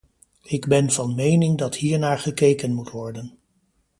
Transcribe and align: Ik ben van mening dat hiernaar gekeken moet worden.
Ik 0.43 0.67
ben 0.67 0.91
van 0.91 1.15
mening 1.15 1.57
dat 1.57 1.75
hiernaar 1.75 2.19
gekeken 2.19 2.73
moet 2.73 2.89
worden. 2.89 3.37